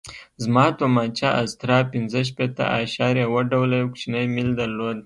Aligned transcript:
زما 0.43 0.65
تومانچه 0.79 1.27
استرا 1.41 1.79
پنځه 1.93 2.19
شپېته 2.29 2.63
اعشاریه 2.77 3.25
اوه 3.27 3.41
ډوله 3.51 3.75
یو 3.77 3.89
کوچنی 3.93 4.25
میل 4.35 4.49
درلود. 4.59 4.97